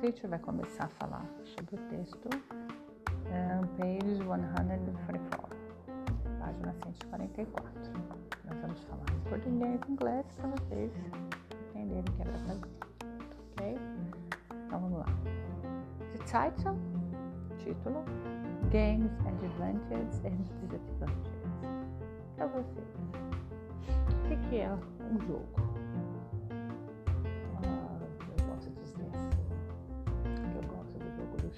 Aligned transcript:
teacher 0.00 0.30
vai 0.30 0.38
começar 0.38 0.84
a 0.84 0.88
falar 0.88 1.26
sobre 1.44 1.74
o 1.74 1.78
texto. 1.88 2.28
Um, 3.26 3.66
page 3.76 4.16
144, 4.16 5.56
página 6.38 6.72
144. 6.82 7.70
Nós 8.44 8.60
vamos 8.60 8.80
falar 8.84 9.04
em 9.12 9.28
português 9.28 9.80
e 9.86 9.92
inglês 9.92 10.26
para 10.36 10.48
vocês 10.48 10.92
entenderem 11.70 12.00
o 12.00 12.12
que 12.12 12.22
é 12.22 12.24
para 12.24 12.38
fazer. 12.38 12.70
Ok? 13.52 13.78
Então 14.66 14.80
vamos 14.80 14.98
lá. 14.98 15.06
The 16.12 16.18
title, 16.24 16.78
título, 17.58 18.04
Games, 18.70 19.12
Advantages 19.26 20.24
and 20.24 20.42
Disadvantages. 20.62 21.28
Para 22.36 22.46
vocês, 22.46 22.86
o 24.24 24.48
que 24.48 24.56
é 24.56 24.72
um 24.72 25.18
jogo? 25.26 25.67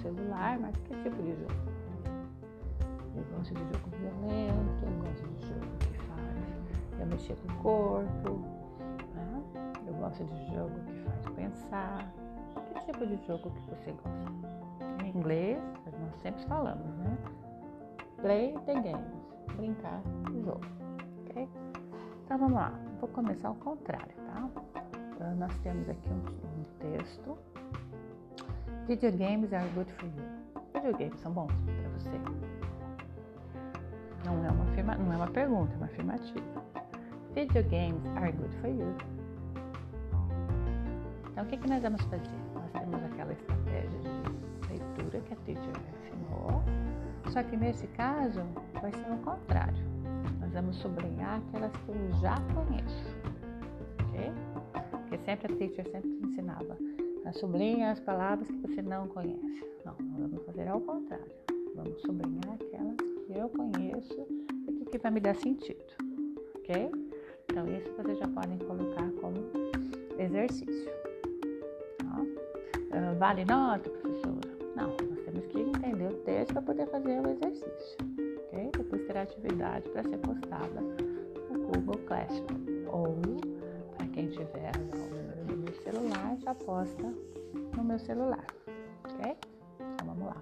Celular, 0.00 0.58
mas 0.58 0.76
que 0.78 0.94
tipo 1.02 1.22
de 1.22 1.34
jogo? 1.34 1.80
Eu 3.16 3.24
gosto 3.36 3.54
de 3.54 3.60
jogo 3.60 3.90
violento, 3.98 4.84
eu 4.84 5.04
gosto 5.04 5.28
de 5.28 5.46
jogo 5.46 5.76
que 5.80 5.98
faz 5.98 7.00
eu 7.00 7.06
mexer 7.06 7.36
com 7.36 7.52
o 7.52 7.56
corpo, 7.62 8.30
né? 9.14 9.42
eu 9.86 9.94
gosto 9.94 10.24
de 10.24 10.54
jogo 10.54 10.74
que 10.86 10.94
faz 11.04 11.26
pensar. 11.34 12.12
Que 12.66 12.92
tipo 12.92 13.06
de 13.06 13.16
jogo 13.26 13.50
que 13.50 13.70
você 13.70 13.92
gosta? 13.92 15.04
Em 15.04 15.08
inglês, 15.10 15.58
nós 16.00 16.20
sempre 16.22 16.42
falamos, 16.44 16.86
né? 16.98 17.18
Play 18.20 18.54
the 18.66 18.74
games, 18.74 19.56
brincar 19.56 20.02
de 20.30 20.42
jogo, 20.42 20.60
ok? 21.26 21.48
Então 22.24 22.38
vamos 22.38 22.54
lá, 22.54 22.72
vou 23.00 23.08
começar 23.08 23.48
ao 23.48 23.54
contrário, 23.56 24.14
tá? 24.26 24.50
Então, 25.14 25.34
nós 25.36 25.54
temos 25.58 25.88
aqui 25.88 26.08
um, 26.08 26.60
um 26.60 26.64
texto 26.78 27.36
Videogames 28.88 29.52
are 29.52 29.68
good 29.74 29.90
for 29.92 30.06
you. 30.06 30.24
Videogames 30.74 31.20
são 31.20 31.32
bons 31.32 31.52
para 31.64 31.88
você. 31.90 32.10
Não 34.24 34.44
é, 34.44 34.50
uma 34.50 34.64
afirma, 34.64 34.94
não 34.96 35.12
é 35.12 35.16
uma 35.16 35.28
pergunta, 35.28 35.72
é 35.74 35.76
uma 35.76 35.86
afirmativa. 35.86 36.64
Videogames 37.34 38.04
are 38.16 38.32
good 38.32 38.56
for 38.56 38.68
you. 38.68 38.94
Então, 41.30 41.44
o 41.44 41.46
que, 41.46 41.56
que 41.56 41.68
nós 41.68 41.82
vamos 41.82 42.02
fazer? 42.02 42.30
Nós 42.54 42.70
temos 42.72 43.02
aquela 43.04 43.32
estratégia 43.32 43.98
de 44.00 44.68
leitura 44.68 45.20
que 45.20 45.34
a 45.34 45.36
teacher 45.36 45.72
ensinou, 45.94 46.62
só 47.30 47.42
que 47.42 47.56
nesse 47.56 47.86
caso 47.88 48.42
vai 48.80 48.92
ser 48.92 49.10
o 49.12 49.18
contrário. 49.18 49.84
Nós 50.40 50.52
vamos 50.52 50.76
sublinhar 50.76 51.40
aquelas 51.48 51.72
que 51.76 51.88
eu 51.90 52.12
já 52.20 52.34
conheço, 52.54 53.16
ok? 54.08 54.32
Porque 54.90 55.18
sempre 55.18 55.52
a 55.52 55.56
teacher 55.56 55.88
sempre 55.90 56.20
ensinava 56.24 56.76
sublinha 57.32 57.92
as 57.92 58.00
palavras 58.00 58.48
que 58.48 58.56
você 58.58 58.82
não 58.82 59.08
conhece. 59.08 59.64
Não, 59.84 59.94
nós 59.98 60.30
vamos 60.30 60.44
fazer 60.44 60.68
ao 60.68 60.80
contrário. 60.80 61.32
Vamos 61.74 62.00
sublinhar 62.02 62.54
aquelas 62.54 62.96
que 62.96 63.38
eu 63.38 63.48
conheço 63.48 64.26
e 64.68 64.84
que 64.84 64.98
vai 64.98 65.10
me 65.10 65.20
dar 65.20 65.34
sentido. 65.36 65.82
Ok? 66.56 66.90
Então, 67.50 67.66
isso 67.66 67.90
vocês 67.96 68.18
já 68.18 68.28
podem 68.28 68.58
colocar 68.58 69.10
como 69.20 69.36
exercício. 70.18 70.90
Uh, 72.90 73.16
vale 73.18 73.44
nota, 73.44 73.88
professora? 73.88 74.50
Não, 74.74 74.88
nós 74.88 75.24
temos 75.24 75.46
que 75.46 75.60
entender 75.60 76.08
o 76.08 76.16
texto 76.24 76.52
para 76.52 76.62
poder 76.62 76.86
fazer 76.88 77.20
o 77.20 77.30
exercício. 77.30 77.96
Ok? 78.46 78.70
Depois 78.76 79.06
terá 79.06 79.22
atividade 79.22 79.88
para 79.90 80.02
ser 80.02 80.18
postada 80.18 80.80
no 80.80 81.58
Google 81.60 81.98
Classroom. 82.06 82.88
Ou, 82.92 83.16
para 83.96 84.06
quem 84.08 84.28
tiver 84.28 84.72
celular, 85.82 86.36
já 86.38 86.54
posta 86.54 87.14
no 87.76 87.84
meu 87.84 87.98
celular, 87.98 88.44
ok? 89.04 89.36
Então 89.78 90.06
vamos 90.06 90.26
lá. 90.26 90.36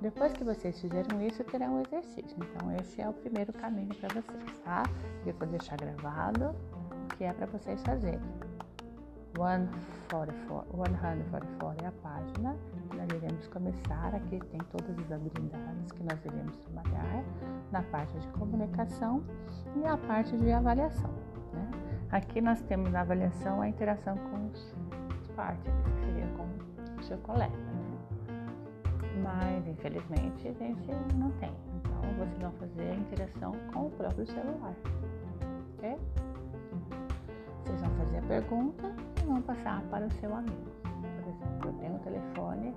Depois 0.00 0.32
que 0.34 0.44
vocês 0.44 0.80
fizeram 0.80 1.20
isso, 1.20 1.42
terão 1.44 1.76
um 1.76 1.80
exercício. 1.80 2.36
Então, 2.36 2.70
esse 2.72 3.00
é 3.00 3.08
o 3.08 3.12
primeiro 3.12 3.52
caminho 3.52 3.94
para 3.96 4.08
vocês, 4.08 4.58
tá? 4.60 4.84
Eu 5.24 5.34
vou 5.34 5.48
deixar 5.48 5.76
gravado 5.76 6.54
que 7.16 7.24
é 7.24 7.32
para 7.32 7.46
vocês 7.46 7.82
fazerem. 7.82 8.20
144, 9.36 10.34
144 10.70 11.84
é 11.84 11.88
a 11.88 11.92
página. 11.92 12.56
Nós 12.94 13.08
iremos 13.14 13.46
começar. 13.48 14.14
Aqui 14.14 14.38
tem 14.38 14.60
todas 14.70 14.98
as 14.98 15.12
habilidades 15.12 15.92
que 15.92 16.02
nós 16.04 16.24
iremos 16.24 16.56
trabalhar 16.58 17.24
na 17.76 17.82
parte 17.82 18.18
de 18.18 18.26
comunicação 18.28 19.22
e 19.76 19.84
a 19.84 19.98
parte 19.98 20.34
de 20.34 20.50
avaliação. 20.50 21.10
Né? 21.52 21.70
Aqui 22.10 22.40
nós 22.40 22.62
temos 22.62 22.90
na 22.90 23.02
avaliação 23.02 23.60
a 23.60 23.68
interação 23.68 24.16
com 24.16 24.46
os, 24.46 24.74
partners, 25.36 25.76
que 25.84 26.06
seria 26.06 26.26
com 26.28 26.98
o 26.98 27.02
seu 27.02 27.18
colega. 27.18 27.54
Né? 27.54 27.98
Mas, 29.22 29.68
infelizmente, 29.68 30.48
a 30.48 30.52
gente 30.52 30.88
não 31.16 31.30
tem. 31.32 31.52
Então, 31.74 32.00
vocês 32.16 32.38
vão 32.40 32.52
fazer 32.52 32.90
a 32.90 32.94
interação 32.94 33.52
com 33.74 33.86
o 33.86 33.90
próprio 33.90 34.26
celular. 34.26 34.74
Ok? 35.76 35.98
Vocês 37.64 37.80
vão 37.82 37.90
fazer 37.96 38.18
a 38.18 38.22
pergunta 38.22 38.94
e 39.20 39.26
vão 39.26 39.42
passar 39.42 39.82
para 39.90 40.06
o 40.06 40.10
seu 40.12 40.34
amigo. 40.34 40.70
Por 40.82 41.28
exemplo, 41.28 41.68
eu 41.68 41.72
tenho 41.74 41.96
o 41.96 41.98
telefone 41.98 42.74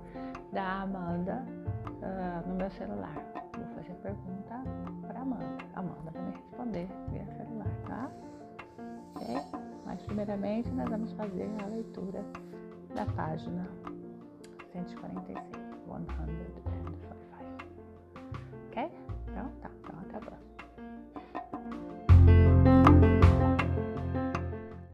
da 0.52 0.82
Amanda 0.82 1.42
uh, 1.86 2.48
no 2.48 2.56
meu 2.56 2.70
celular. 2.70 3.49
Pergunta 3.94 4.62
para 5.06 5.20
Amanda. 5.20 5.64
Amanda 5.74 6.10
vai 6.12 6.22
me 6.22 6.32
responder 6.32 6.88
via 7.10 7.26
celular, 7.26 7.74
tá? 7.86 8.10
Ok? 9.14 9.36
Mas 9.84 10.02
primeiramente 10.02 10.68
nós 10.70 10.88
vamos 10.88 11.12
fazer 11.12 11.50
a 11.62 11.66
leitura 11.66 12.24
da 12.94 13.06
página 13.06 13.66
146, 14.72 15.38
145. 15.86 17.19